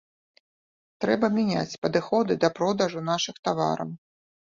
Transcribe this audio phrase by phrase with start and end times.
[1.05, 3.97] Трэба мяняць падыходы да продажу нашых тавараў.